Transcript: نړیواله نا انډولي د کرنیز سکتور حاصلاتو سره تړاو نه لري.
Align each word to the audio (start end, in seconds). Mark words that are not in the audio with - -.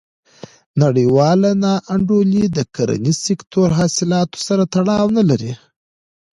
نړیواله 0.81 1.49
نا 1.63 1.73
انډولي 1.93 2.43
د 2.57 2.59
کرنیز 2.75 3.17
سکتور 3.27 3.69
حاصلاتو 3.79 4.37
سره 4.47 4.63
تړاو 4.73 5.07
نه 5.17 5.23
لري. 5.29 5.53